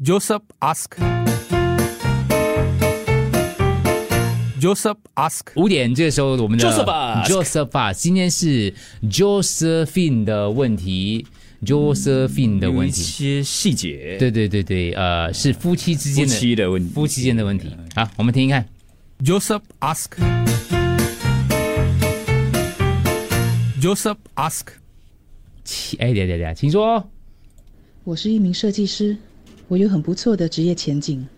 [0.00, 0.96] Joseph ask.
[4.60, 5.48] Joseph ask.
[5.56, 8.72] 五点这个时候我们的 Joseph Joseph ask 今天是
[9.02, 11.26] Josephine 的问题
[11.64, 13.00] ，Josephine 的问题。
[13.00, 17.76] 一些细节，对对对对，呃，是夫妻之间的妻的问题，夫妻间的问题。
[17.96, 18.64] 好，我们听一看。
[19.24, 20.10] Joseph ask.
[23.82, 24.66] Joseph ask.
[25.64, 27.10] 请哎，等等等，请说。
[28.04, 29.16] 我是一名设计师，
[29.68, 31.28] 我有很不错的职业前景，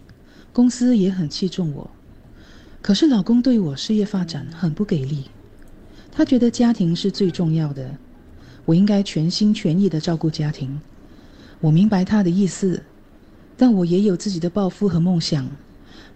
[0.52, 1.90] 公司也很器重我。
[2.80, 5.24] 可是老公对我事业发展很不给力，
[6.10, 7.96] 他觉得家庭是最重要的，
[8.64, 10.80] 我应该全心全意的照顾家庭。
[11.60, 12.82] 我明白他的意思，
[13.56, 15.46] 但我也有自己的抱负和梦想，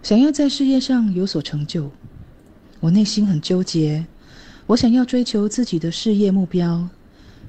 [0.01, 1.91] 想要在事业上有所成就。
[2.79, 4.05] 我内心很纠结，
[4.65, 6.87] 我想要追求自己的事业目标，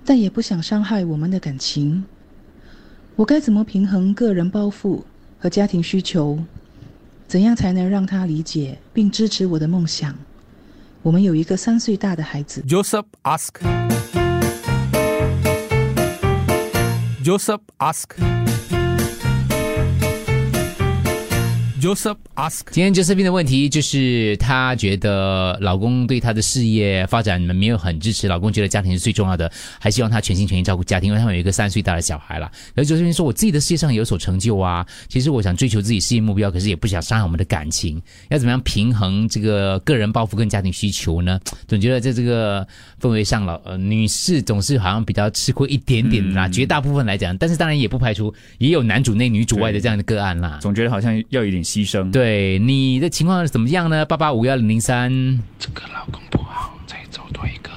[0.05, 2.05] 但也不想伤害我们的感情。
[3.17, 5.03] 我该怎么平衡个人抱负
[5.39, 6.39] 和家庭需求？
[7.27, 10.15] 怎样才能让他理解并支持我的梦想？
[11.01, 12.63] 我们有一个三岁大的孩子。
[12.69, 13.55] Joseph ask.
[17.25, 18.46] Joseph ask.
[21.81, 22.63] Joseph ask.
[22.71, 32.51] 今天 Josephine 的问题就是，她觉得老公对她的事业发展没有很支持，老公觉得家庭是最重要的，还希望她全心全意照顾家庭，因为他们有一个三岁大的小孩了。
[32.75, 41.39] 然后 Josephine 说：“我自己的事业上有所成就啊，其实我想追求自己事业目标，可是也不想伤害我们的感情，要怎么样平衡这个个人抱负跟家庭需求呢？
[41.69, 42.67] 总觉得在这个
[43.01, 54.05] 氛围上，了呃女士总是好像比较吃亏一点点啦，绝大部分来讲，但是当然也不排除也有男主内女主外的这样的个案啦。”总觉得好像要有点牺牲。，对你的情况怎么样呢？
[54.07, 55.11] 八八五幺零零三，
[55.59, 57.71] 这个老公不好，再找多一个。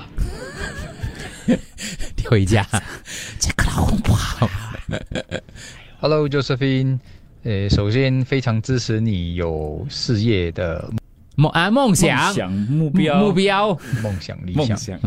[2.29, 2.65] 回家。
[3.39, 4.49] 这个老公不好。
[5.99, 6.99] Hello Josephine，
[7.43, 10.89] 呃，首先非常支持你有事业的
[11.39, 14.99] 梦啊，梦想梦想目标目标，梦想理想，理想，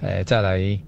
[0.00, 0.78] 呃，再来，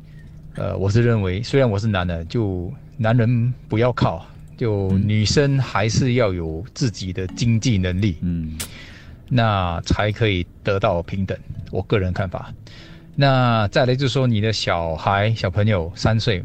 [0.54, 4.24] 呃，我是认为，虽然我是男的，就男人不要靠，
[4.56, 8.56] 就女生还是要有自己的经济能力，嗯，
[9.28, 11.36] 那才可以得到平等。
[11.70, 12.50] 我个人看法。
[13.14, 16.42] 那再来就是说，你的小孩小朋友三岁，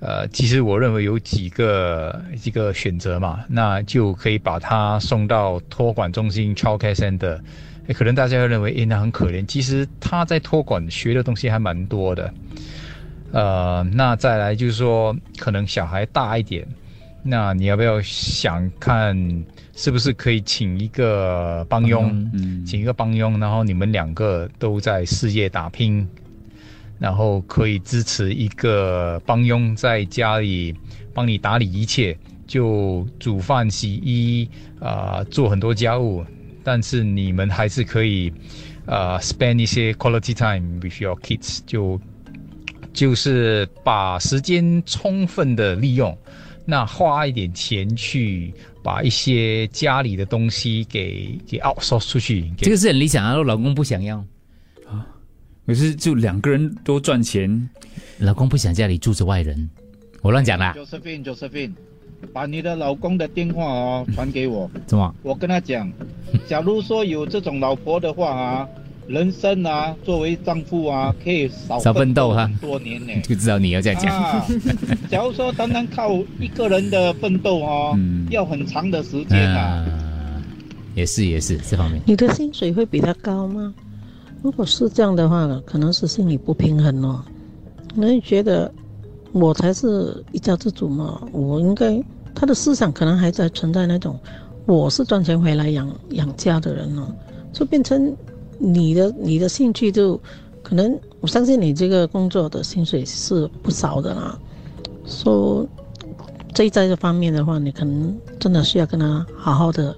[0.00, 7.38] 呃，其实我认为有几个几个选择嘛，那就可以把他送到托管中心 （childcare center）。
[7.88, 9.44] 诶可能大家会认为，诶，那很可怜。
[9.46, 12.32] 其实他在托管学的东西还蛮多的。
[13.32, 16.66] 呃，那再来就是说，可能小孩大一点，
[17.22, 19.16] 那你要不要想看
[19.74, 22.10] 是不是可以请一个帮佣？
[22.34, 26.06] 嗯请一个帮佣，然后你们两个都在事业打拼，
[26.98, 30.74] 然后可以支持一个帮佣在家里
[31.12, 32.16] 帮你打理一切，
[32.46, 36.24] 就煮饭、洗衣，啊、做很多家务，
[36.62, 38.32] 但是你们还是可以，
[38.86, 42.00] 呃，spend 一些 quality time with your kids，就
[42.92, 46.16] 就是把时间充分的利用，
[46.64, 48.52] 那花一点钱去
[48.82, 53.34] 把一些家里的东西给给 outsource 出去，这个是很理想啊。
[53.42, 54.18] 老公不想要
[54.86, 55.06] 啊，
[55.66, 57.68] 可是就两个人都赚钱，
[58.18, 59.68] 老公不想家里住着外人，
[60.20, 60.74] 我乱讲啦。
[60.76, 61.72] Josephine Josephine，
[62.32, 65.14] 把你的老公的电话哦传给我，怎么？
[65.22, 65.90] 我跟他讲，
[66.46, 68.68] 假如说有这种老婆的话啊，
[69.06, 73.12] 人生啊，作为丈夫啊，可以少少奋斗哈多年呢。
[73.22, 74.14] 就知道你要这样讲。
[74.14, 74.46] 啊，
[75.10, 79.60] 假如说单单靠一个人的奋斗哦，嗯要很长的时间啊。
[79.60, 79.86] 啊，
[80.94, 82.00] 也是也是这方面。
[82.06, 83.74] 你的薪水会比他高吗？
[84.42, 87.22] 如果是这样的话，可能是心理不平衡哦。
[87.94, 88.72] 那你觉得
[89.32, 91.20] 我才是一家之主嘛？
[91.32, 92.02] 我应该
[92.34, 94.18] 他的思想可能还在存在那种
[94.66, 97.14] 我是赚钱回来养养家的人哦，
[97.52, 98.14] 就变成
[98.58, 100.20] 你的你的兴趣就
[100.62, 104.38] 可能我相信你这个工作的薪水是不少的啦。
[105.04, 105.66] 说
[106.54, 109.96] 这在这方面的话，你可能真的需要跟他好好的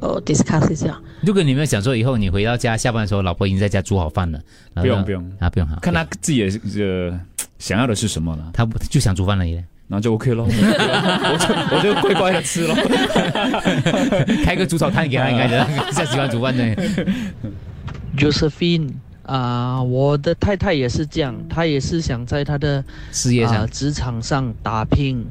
[0.00, 1.00] 呃 discuss 一下。
[1.22, 4.40] 如果你没有想说以后你回到家下班的时候，老婆已经在家煮好饭了，
[4.74, 7.20] 不用不用啊，不用哈，看他自己的呃
[7.58, 9.54] 想要的是什么呢，他不就想煮饭而已，
[9.88, 12.74] 然后就 OK 咯，我就我就乖乖的吃咯。
[14.44, 16.64] 开个煮炒摊给他，应该的，他喜欢煮饭的。
[18.16, 18.92] Josephine
[19.24, 25.26] 啊、我的太太也是这样，她也是想在她的啊事业上，职场上打拼，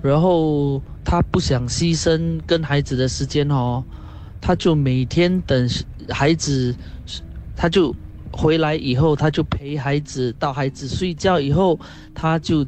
[0.00, 3.82] 然后她不想牺牲跟孩子的时间哦，
[4.40, 5.68] 她就每天等
[6.10, 6.72] 孩子，
[7.56, 7.92] 她就
[8.32, 11.78] 回来以后，他就陪孩子到孩子睡觉以后，
[12.14, 12.66] 他就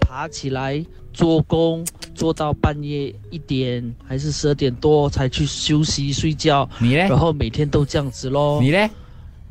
[0.00, 1.84] 爬起来做工
[2.14, 7.16] 做到半夜一点还是十二点多才去休息睡觉，你呢然？
[7.16, 8.60] 后每天都这样子咯。
[8.62, 8.88] 你呢？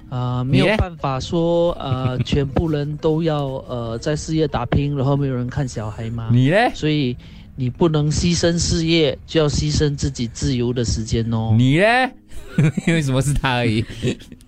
[0.09, 6.29] 啊、没有办法说呃， 全部人都要呃在事业打拼，然后没有人看小孩嘛。
[6.31, 6.57] 你呢？
[6.73, 7.15] 所以
[7.59, 11.53] 你不能牺牲事业，就要牺牲自己自由的时间哦。
[11.57, 12.09] 你嘞？
[12.87, 13.83] 为什么是他而已？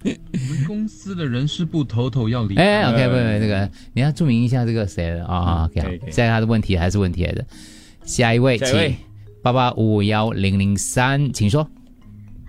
[0.06, 2.64] 我们公司的人事部头头要离开。
[2.64, 7.46] 哎，OK，不不，这个你要注明一下这个谁了啊？OK，可以可以现在他的问题还是问题来的。
[8.06, 8.98] 下一位，下一位请
[9.42, 11.70] 八八五五幺零零三，请说。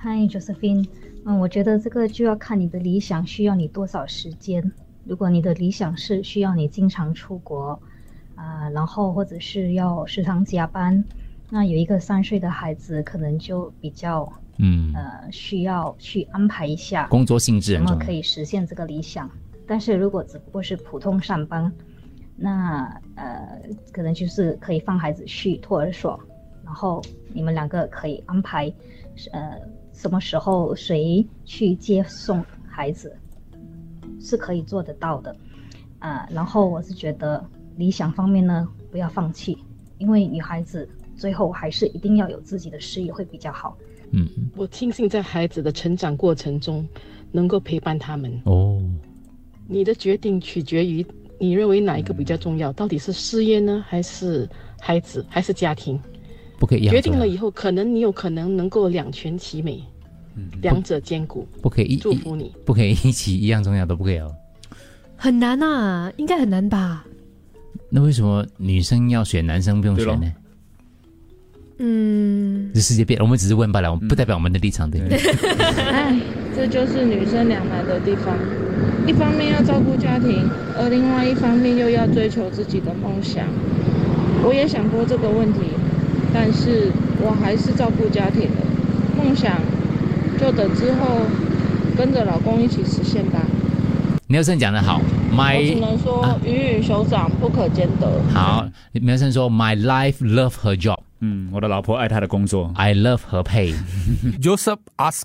[0.00, 0.86] Hi Josephine，
[1.24, 4.70] 嗯，我觉得这个就要看你的理想需要你多少时间。
[5.04, 7.82] 如果你的理想是需要你经常出国，
[8.34, 11.04] 啊、然后或者是要时常加班，
[11.50, 17.74] 那有一个三岁的孩子可能就比较嗯，呃需要去安排一下工作性质。
[17.74, 19.30] 怎么可以实现这个理想。
[19.66, 21.72] 但是如果只不过是普通上班，
[22.36, 22.84] 那
[23.14, 23.60] 呃
[23.92, 26.18] 可能就是可以放孩子去托儿所，
[26.64, 27.02] 然后
[27.32, 28.72] 你们两个可以安排
[29.30, 29.58] 呃
[29.92, 33.16] 什么时候谁去接送孩子，
[34.20, 35.36] 是可以做得到的。
[36.00, 37.44] 啊、然后我是觉得
[37.76, 39.56] 理想方面呢，不要放弃，
[39.98, 43.76] 因为女孩子最后还是一定要有自己的事业会比较好。
[44.10, 46.86] 嗯，我庆幸在孩子的成长过程中
[47.30, 48.40] 能够陪伴他们。
[48.44, 48.82] 哦，
[49.66, 51.04] 你的决定取决于
[51.38, 54.48] 你认为哪一个比较重要，到底是事业呢，还是
[54.78, 55.98] 孩子，还是家庭？
[56.58, 59.82] 不可以一样做决定了以后，可能你有可能能够两全其美，
[60.36, 61.46] 嗯两者兼顾。
[61.62, 62.52] 不可以一祝福你。
[62.64, 64.32] 不可以一起一样重要都不可以哦。
[65.16, 67.06] 很难啊，应该很难吧？
[67.90, 70.32] 那为什么女生要选，男生不用选呢？
[71.78, 75.18] 嗯，这世界变了，我们只是问罢了，我们不代表我们的立场，对不对？
[75.90, 76.16] 哎，
[76.54, 78.38] 这就是女生两难的地方，
[79.06, 80.48] 一方面要照顾家庭，
[80.78, 83.46] 而另外一方面又要追求自己的梦想。
[84.44, 85.60] 我也想过这个问题，
[86.32, 86.90] 但是
[87.20, 88.62] 我还是照顾家庭的，
[89.16, 89.60] 梦想
[90.38, 91.26] 就等之后
[91.96, 93.40] 跟着老公一起实现吧。
[94.32, 98.18] 苗生讲的好我只，My 能说鱼与熊掌不可兼得。
[98.32, 101.00] 好，苗生说 My life love her job。
[101.20, 102.72] 嗯，我的老婆爱她的工作。
[102.74, 103.74] I love her pay。
[104.40, 105.24] Joseph ask.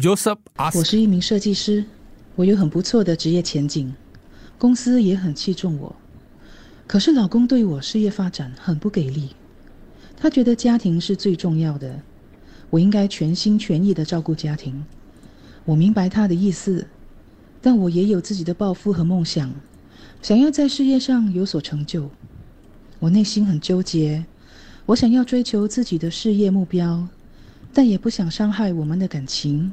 [0.00, 0.82] Joseph 我 ask.
[0.82, 1.84] 是一名设计师，
[2.34, 3.92] 我有很不错的职业前景，
[4.56, 5.94] 公司也很器重我。
[6.86, 9.36] 可是老公对我事业发展很不给力，
[10.16, 11.94] 他觉得家庭是最重要的，
[12.70, 14.82] 我应该全心全意的照顾家庭。
[15.66, 16.86] 我明白他的意思，
[17.60, 19.52] 但我也有自己的抱负和梦想，
[20.22, 22.08] 想要在事业上有所成就。
[23.00, 24.24] 我内心很纠结，
[24.86, 27.06] 我想要追求自己的事业目标，
[27.74, 29.72] 但也不想伤害我们的感情。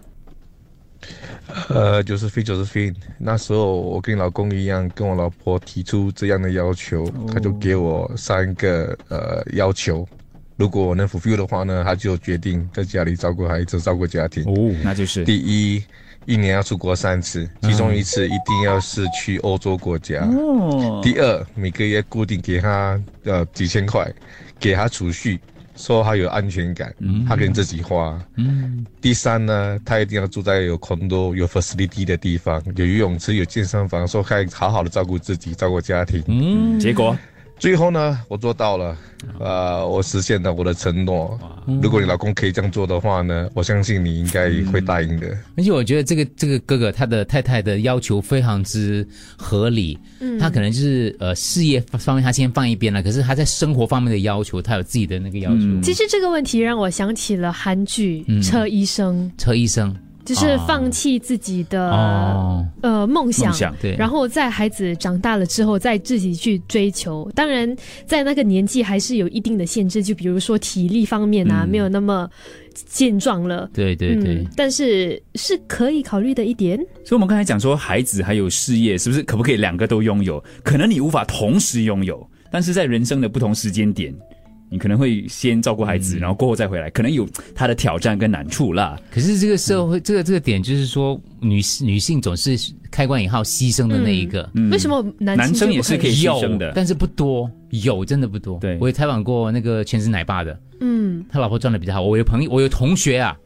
[1.70, 2.92] 呃，就是非就是非。
[3.20, 10.08] 那时候我跟老公一样，跟我老婆提出这样的要求，他就给我三个呃要求。
[10.56, 14.44] 如果我能 fulfill 的话呢，他就决定在家里照顾孩子、照顾家庭。
[14.46, 15.84] 哦，那就是第一，
[16.26, 20.22] 一年要出国三次，其中一次一定要是去欧洲国家。
[20.22, 24.10] 哦第二，每个月固定给他呃几千块，
[24.60, 25.40] 给他储蓄，
[25.76, 26.94] 说他有安全感，
[27.28, 28.18] 他可以自己花。
[28.38, 36.24] 嗯，第三呢，他一定要住在有 condo、有 facility 的地方，有游泳池、有健身房，说可以好好的照顾自己、照顾家庭。
[36.28, 37.18] 嗯，结果
[37.60, 38.98] 最后呢，我做到了，
[39.40, 41.40] 呃，我实现了我的承诺。
[41.82, 45.28] 如果你老公可以这样做的话呢，我相信你应该会答应的。
[45.56, 50.38] 而且我觉得这个这个哥哥他的太太的要求非常之合理，嗯。
[50.40, 55.82] 他可能就是呃事业方面他先放一边了，可是他在生活方面的要求，他有自己的那个要求。
[55.82, 67.30] 其实这个问题让我想起了韩剧嗯《车医生》，车医生就是放弃自己的、哦呃梦想，梦想对然后在孩子长大了之后再自己去追求。
[67.36, 67.76] 当然，
[68.06, 72.30] 在那个年纪还是有一定的限制，就比如说体力方面啊，嗯没有那么
[72.74, 73.70] 健壮了。
[73.74, 76.78] 对对对嗯，但是是可以考虑的一点。
[77.04, 80.44] 所以我们刚才讲说，孩子还有事业，是不是可不可以两个都拥有？
[80.64, 84.14] 可能你无法同时拥有，但是在人生的不同时间点，
[84.74, 86.02] 你可能会先照顾孩嗯。
[86.02, 89.00] 子，然后过后再回来，可能有他的挑战跟难处啦。
[89.12, 92.58] 可是这个社会，这个这个点就是说，女女性总是
[92.90, 94.50] 开关以后牺牲的那一个。
[94.72, 96.16] 为什么男生也是可以？
[96.16, 96.72] 牺牲的。
[96.74, 98.58] 但是不多，有真的不多。
[98.60, 101.24] 对，我也采访过那个全职奶爸的，嗯。
[101.30, 102.02] 他老婆赚的比较好。
[102.02, 103.38] 我有朋友，我有同学啊，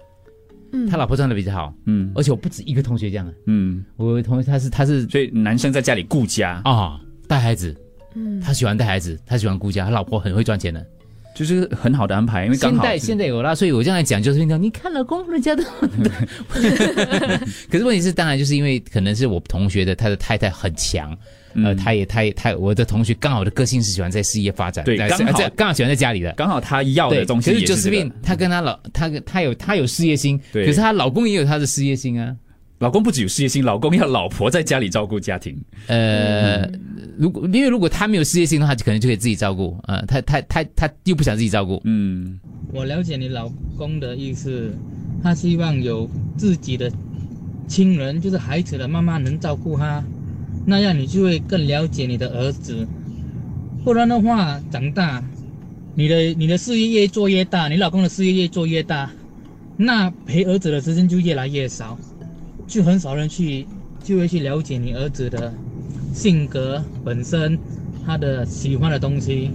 [0.71, 6.61] 嗯，他老婆赚的比较好，嗯，而且我不止一个同学这样啊，嗯，我有同学他是他是，所以男生在家里顾家。
[6.63, 7.75] 啊，带孩子，
[8.15, 8.39] 嗯。
[8.39, 10.85] 他喜欢带孩子，他喜欢顾家，他老婆很会赚钱的。
[11.37, 15.63] 就是很好的安排，因为刚现好现在现在有啦，所以我这样讲就是你看老公人家的
[17.69, 21.15] 可是问题是，当然就是因为可能是我同学的他的太太很强，
[21.53, 30.65] 呃，他也他也他我的同学刚好的个性是喜欢在事业发展，对刚好在刚好喜欢在家里的，刚好他要的东西可是就是这个 Josephine 她跟她老她跟她有她有事业心，对。
[30.65, 32.35] 可是她老公也有他的事业心啊。
[32.79, 35.59] 老公不只有事业心，老公要老婆在家里照顾家庭。
[35.87, 36.69] 呃，
[37.17, 39.75] 如果因为如果他没有事业心的话，可能就可以自己照顾。
[39.87, 41.81] 呃，他他他他又不想自己照顾。
[41.85, 42.39] 嗯，
[42.71, 44.71] 我了解你老公的意思，
[45.23, 46.07] 他希望有
[46.37, 46.91] 自己的
[47.67, 50.03] 亲人，就是孩子的妈妈能照顾他，
[50.63, 52.87] 那样你就会更了解你的儿子。
[53.83, 55.23] 不然的话，长大，
[55.95, 59.09] 你的你的事业越做越大，你老公的事业越做越大，
[59.77, 61.97] 那陪儿子的时间就越来越少，
[62.67, 63.65] 就很少人去
[64.03, 65.53] 就会去了解你儿子的
[66.13, 67.57] 性格本身，
[68.05, 69.49] 他的喜欢的东西，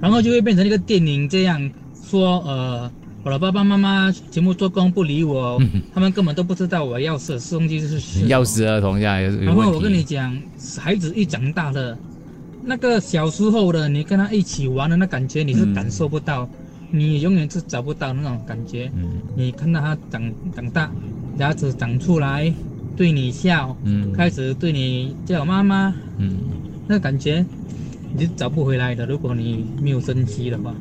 [0.00, 1.70] 然后就会变成一个电影这样
[2.02, 2.90] 说，呃，
[3.22, 5.60] 我的爸爸妈妈全部做工不理我，
[5.94, 8.26] 他们根本都不知道我要是吃东西是什么。
[8.26, 9.80] 要死儿童这然后我。
[9.80, 10.36] 跟你讲，
[10.78, 11.96] 孩子一长大了，
[12.62, 16.48] 那个小时候的你跟他一起玩的那感觉，你是感受不到，
[16.90, 18.90] 你永远是找不到那种感觉。
[18.94, 19.20] 嗯。
[19.36, 20.90] 你看到他长长大，
[21.38, 22.52] 牙齿长出来，
[22.96, 26.36] 对你笑，嗯开始对你叫妈妈，嗯，
[26.86, 27.44] 那感觉
[28.14, 29.04] 你是找不回来的。
[29.04, 30.72] 如果你没有珍惜的话。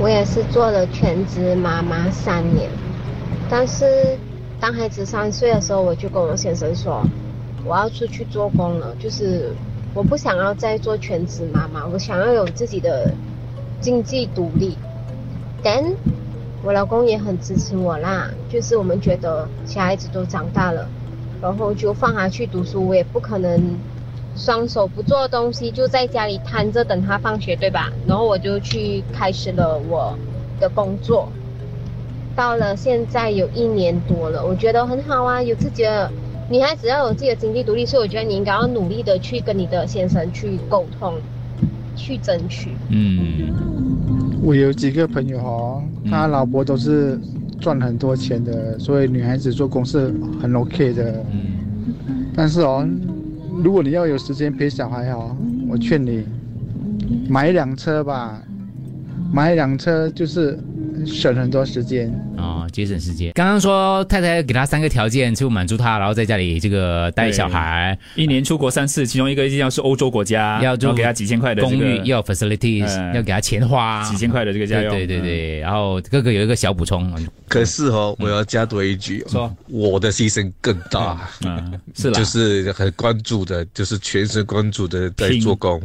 [0.00, 2.70] 我也是做了全职妈妈三年，
[3.48, 4.16] 但是
[4.60, 7.02] 当孩子三岁的时候，我就跟我先生说，
[7.64, 9.50] 我要出去做工了，就是
[9.94, 13.10] 我不想要再做全职妈妈，我想要有自己的
[13.80, 14.76] 经济独立。
[15.62, 15.82] 但
[16.64, 20.88] 我老公也很支持我啦，就是我们觉得小孩子都长大了，
[21.40, 23.78] 然后就放他去读书，我也不可能
[24.34, 27.92] 双手不做东西，就在家里瘫着等他放学，对吧？
[28.06, 30.18] 然后我就去开始了我
[30.58, 31.28] 的工作，
[32.34, 36.10] 到了现在有一年多了，我觉得很好啊，有自己的
[36.50, 41.14] 女孩子要有自己的经济独立，所以我觉得你应该要努力的去跟你的先生去沟通，
[41.98, 42.70] 去争取。
[42.88, 43.52] 嗯，
[44.40, 47.18] 我有几个朋友哦，他老婆都是
[47.60, 51.26] 赚很多钱的，所以女孩子做工是很 OK 的。
[52.34, 52.88] 但是哦，
[53.64, 55.36] 如果你要有时间陪小孩哦，
[55.68, 56.24] 我劝你
[57.28, 58.40] 买一辆车吧，
[59.32, 60.58] 买一辆车就是
[61.06, 62.08] 省很多时间。
[62.36, 63.32] 哦，节省时间。
[63.34, 74.92] 刚刚说太太给他三个条件，就满足他，然后在家里这个带小孩，一年出国三次，其中一个一定要是欧洲国家，要然后给他几千块的这公寓，要 facilities，、嗯要给他钱花，几千块的这个家用。
[74.92, 77.12] 对对对对，然后哥哥有一个小补充，
[77.48, 82.18] 可是哦，我要加多一句，说我的牺牲更大，嗯，是啦。
[82.18, 85.80] 就是很关注的，就是全神关注的在做工，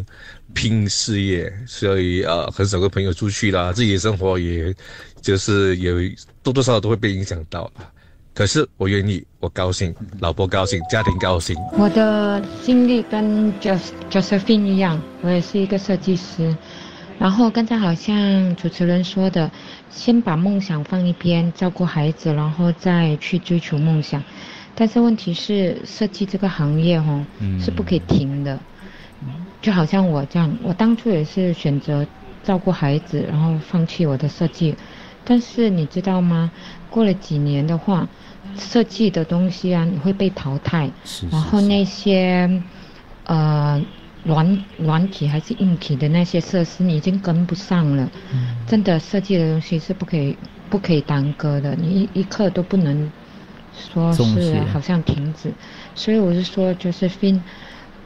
[0.54, 4.74] 拼事业，所以呃，很少跟朋友出去啦，自己的生活也
[5.22, 5.98] 就是有
[6.42, 7.90] 多多少少都会被影响到啦。
[8.34, 11.56] 可是我愿意，我高兴，老婆高兴，家庭高兴。
[11.78, 16.56] 我的经历跟 Jos Josephine 一样，我也是一个设计师。
[17.20, 19.52] 然后刚才好像主持人说的，
[19.92, 24.24] 先把梦想放一边，照顾孩子，然后再去追求梦想。
[24.74, 28.60] 但是问题是，设计这个行业哦，嗯是不可以停的。
[29.64, 32.06] 就好像我这样，我当初也是选择
[32.44, 34.76] 照顾孩子，然后放弃我的设计。
[35.24, 36.52] 但是你知道吗？
[36.90, 38.08] 过了几年的话，
[38.58, 40.92] 设计的东西啊，你会被淘汰。
[41.06, 42.62] 是然后那些
[43.24, 43.82] 呃
[44.26, 48.12] 软软体还是硬体的那些设施，你已经跟不上了。
[48.68, 50.38] 真的设计的东西是不可以
[50.70, 53.10] 不可以耽搁的，你一一刻都不能
[53.74, 55.54] 说是好像停止。
[55.96, 57.40] 所以我是说，Josephine，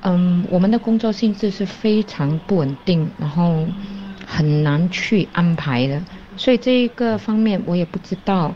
[0.01, 3.67] 嗯，我们的工作性质是非常不稳定，然后
[4.25, 6.01] 很难去安排的。
[6.37, 8.53] 所以这一个方面我也不知道，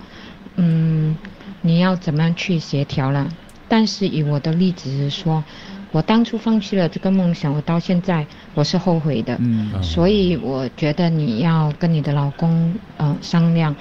[0.55, 1.15] 嗯，
[1.61, 3.27] 你要怎么样去协调了。
[3.67, 5.43] 但是以我的例子是说，
[5.91, 9.35] 我当初放弃了这个梦想，我到现在我是后悔的。
[9.39, 13.75] 嗯所以我觉得你要跟你的老公呃商量，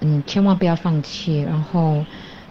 [0.00, 1.40] 嗯，千万不要放弃。
[1.42, 2.04] 然后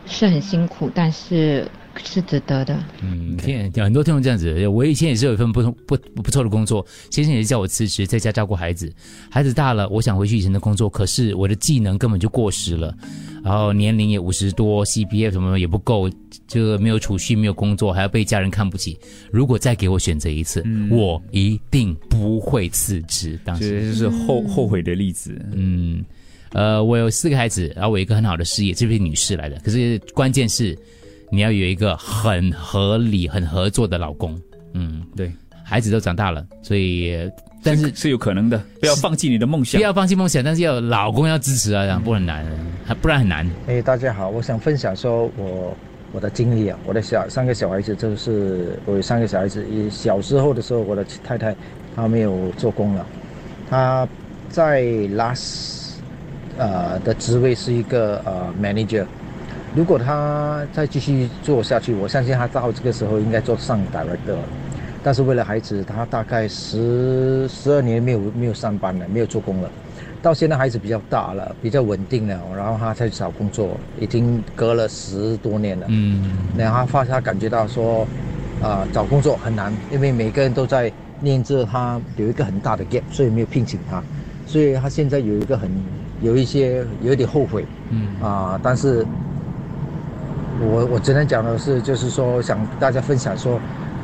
[0.06, 1.66] 是很辛苦，但是
[2.04, 2.78] 是值得的。
[3.02, 8.92] 嗯，听很多听众这样子，我以前也是有一份不同不不不错的工作，先生也是叫我辞职，在家照顾孩子。
[9.30, 12.96] 孩子大了，我想回去以前的工作，可是我的技能根本就过时了，
[13.44, 16.10] 然后年龄也五十多，CPF 什么也不够，
[16.48, 18.98] 这个没有储蓄，没有工作，还要被家人看不起。
[19.32, 23.40] 如果再给我选择一次，我一定不会辞职。
[23.44, 25.40] 当时这就是后后悔的例子。
[25.54, 26.04] 嗯，
[26.52, 29.58] 呃，我有四个孩子，然后我有一个很好的事业，这位女士来的。
[29.60, 30.78] 可是关键是
[31.34, 34.38] 你要有一个很合理、很合作的老公。
[34.74, 35.32] 嗯，对，
[35.64, 37.18] 孩子都长大了，所以
[37.64, 42.46] 但是是有可能的，不要放弃你的梦想，不要放弃梦想，但是要有老公要支持啊，这样不然很难，
[42.86, 43.50] 还不然很难。
[43.68, 45.74] 哎，大家好，我想分享说我
[46.12, 51.56] 我的经历啊，我的小三个小孩子就是我有三个小孩子，一小时候的时候，我的太太
[51.96, 53.08] 她没有做工了，
[53.70, 54.06] 她
[54.50, 54.84] 在
[55.16, 55.94] last
[56.58, 59.06] 呃的职位是一个呃 manager，
[59.74, 64.44] 如果他再继续做下去，我相信他到这个时候应该做上 director 了。
[65.04, 69.70] 但是为了孩子，他大概十十二年没有没有上班了，没有做工了。
[70.22, 75.88] 到现在孩子比较大了，比较稳定了，然后他才找工作，已经隔了十多年了。
[75.90, 78.06] 嗯，然后他发他感觉到说，
[78.62, 84.04] 啊、找工作很难，因为每个人都在念着他有一个很大的 gap，所以没有聘请他，
[84.46, 85.72] 所以他现在有一个很
[86.22, 87.66] 有一些有一点后悔。
[87.90, 89.04] 嗯啊、但是
[90.62, 93.60] 我我只能讲的是，就是说想大家分享说，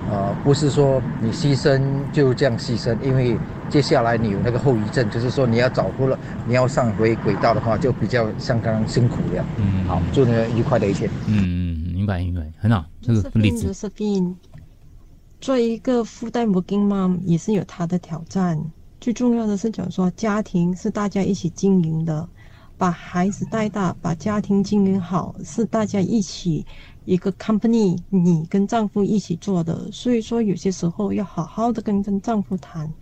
[0.10, 3.38] 呃，不是说你牺牲就这样牺牲，因为
[3.70, 9.46] 接下来你有那个后遗症，就是说你要找回了，你要上回轨道的话，就比较相当辛苦了。
[9.58, 11.10] 嗯，好，祝你愉快的一天。
[11.28, 13.72] 嗯，明白明白，很好，这个例子。
[13.72, 14.36] Josephine，
[15.40, 18.60] 做一个 full time working mom 也是有它的挑战。
[19.00, 22.28] 最重要的是讲说，家庭是大家一起经营的，
[22.78, 26.66] 把孩子带大，把家庭经营好，是大家一起
[27.06, 29.92] 一个 company，你跟丈夫一起做的。
[29.92, 32.94] 所以说，有些时候要好好的跟跟丈夫谈。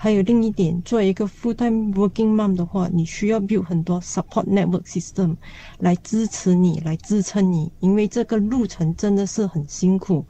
[0.00, 5.34] 还有另一点，做一个 full time working mom 的话，你需要 build 很多 support network system
[5.80, 10.24] 来支持你，来支撑你，因为这个路程真的是很辛苦。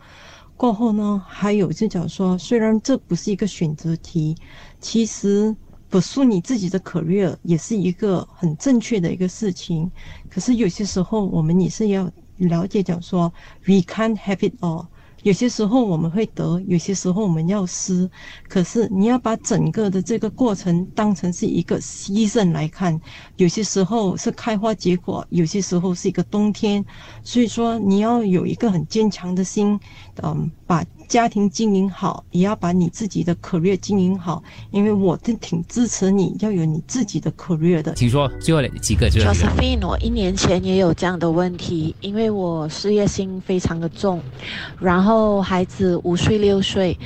[0.57, 4.35] 过后呢，还有就讲说，虽然这不是一个选择题，
[4.81, 5.55] 其实
[5.91, 9.91] 不诉你自己的 career 也是一个很正确的一个事情。
[10.29, 13.33] 可是有些时候，我们也是要了解讲说
[13.67, 14.87] ，we can't have it all。
[15.25, 18.09] 有些时候我们会得，有些时候我们要失。
[18.49, 22.99] 可是你要把整个的这个过程当成是一个牺牲来看，
[23.37, 26.85] 有些时候是开花结果，有些时候是一个冬天。
[27.25, 29.79] 所以说你要有一个很坚强的心，
[30.23, 34.43] 嗯，把家庭经营好，也要把你自己的 career 经营好。
[34.71, 37.95] 因为我都挺支持你要有你自己的 career 的。
[37.95, 39.49] 请说最后几个，最后几个。
[39.49, 44.21] Josephine，我一年前也有这样的问题，因为我事业心非常的重，
[44.79, 46.97] 然后孩子五岁六岁，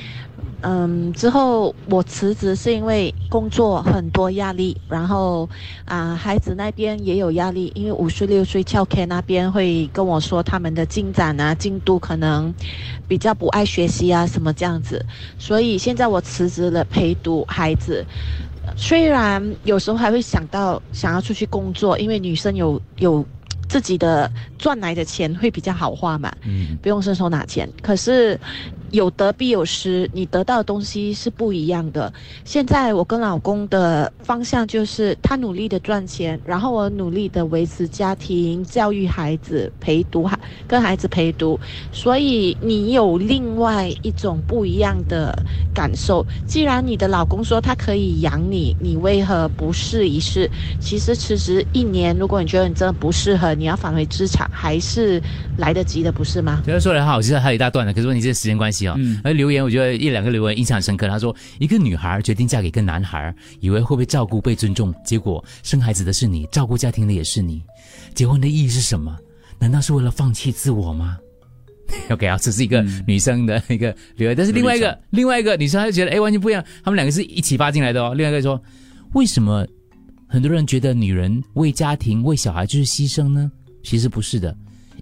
[0.65, 5.49] 嗯，之后我辞职是因为工作很多压力，然后
[5.85, 12.53] 啊、孩子那边也有压力，因为五岁六岁 l care 那边会跟我说他们的进展啊进度可能
[13.07, 15.05] 比较不爱学习啊什么这样子，
[15.37, 18.05] 所以现在我辞职了陪读孩子。
[18.77, 23.23] 虽然有时候还会想到想要出去工作，因为女生有有
[23.67, 27.69] 自己的赚来的钱会比较好花嘛，嗯，不用伸手拿钱。
[27.81, 28.39] 可是
[28.93, 32.13] 有得必有失，你得到的东西是不一样的。
[32.45, 41.59] 现在我跟老公的方向就是，他努力的赚钱，然后我努力的维持家庭、教育孩子、陪读孩跟孩子陪读。
[41.91, 45.35] 所以你有另外一种不一样的
[45.73, 46.23] 感受。
[46.45, 50.47] 既然你的老公说他可以养你，你为何不试一试？
[50.79, 55.19] 其实辞职一年，如果你觉得你真的不适合，你要返回职场，还是
[55.57, 56.61] 来得及的，不是吗？
[56.63, 58.97] 觉得说的很好，其实还有一大段的，可是问题是时间关系哦。
[59.23, 61.07] 而留言我觉得一两个留言印象很深刻。
[61.07, 67.61] 他说，一个女孩决定嫁给一个男孩，以为会被照顾、被尊重，结果生孩子的是你，照顾家庭的也是你。
[68.13, 69.17] 结婚的意义是什么？
[69.59, 71.17] 难道是为了放弃自我吗？
[72.09, 78.13] OK 啊，这是一个女生的一个留言，但是另外一个另外一个女生她就觉得哎完全不一样，他们两个是一起发进来的哦。
[78.13, 78.61] 另外一个说，
[79.13, 79.67] 为什么
[80.27, 83.51] 很多人觉得女人为家庭、为小孩就是牺牲呢？
[83.83, 84.55] 其实不是的。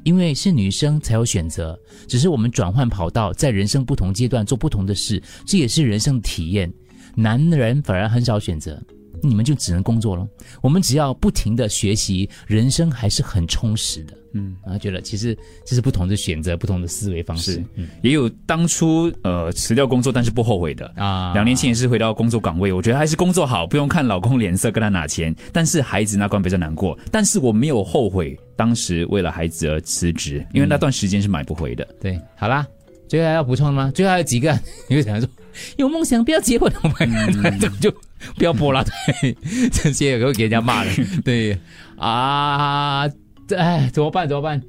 [0.04, 6.72] 因为是女生才有选择，只是我们转换跑道，在人生不同阶段做不同的事，这也是人生的体验。
[7.16, 8.82] 男人反而很少选择，
[9.22, 10.28] 你们就只能工作了。
[10.62, 14.14] 我们只要不停的学习，人生还是很充实的。
[14.34, 17.62] 嗯，然后觉得其实这是不同的选择，不同的思维方式。
[17.76, 21.34] 嗯，也有当初呃辞掉工作但是不后悔的啊。
[21.34, 25.36] 两年前也是回到工作岗位，我觉得还是工作好，不用看老公脸色跟他拿钱。
[25.52, 31.86] 但是孩子那关比较难过，但是我没有后悔当时为了孩子而辞职，因为那段时间是买不回的。
[32.00, 32.66] 对，好啦，
[33.10, 33.92] 最后还要补充的吗？
[33.94, 34.58] 最后还有几个，
[34.88, 35.30] 你会想说
[35.76, 37.94] 有梦想不要结婚，我们这 就
[38.36, 38.84] 不要播了。
[38.84, 39.38] 对，
[39.72, 40.92] 这些会给人家骂的。
[41.24, 41.58] 对
[41.98, 43.08] 啊，
[43.48, 44.28] 这哎怎么办？
[44.28, 44.62] 怎么办？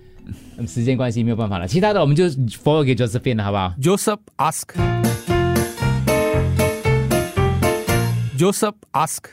[0.69, 4.69] 时间关系没有办法了，其他的我们就 follow 给 Josephine 了，好不好 Joseph ask.
[8.39, 9.33] Joseph ask.